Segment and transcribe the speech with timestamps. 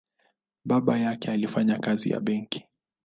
[0.65, 2.65] Babake alifanya kazi ya benki.